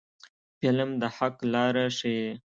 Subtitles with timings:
[0.59, 2.25] فلم د حق لاره ښيي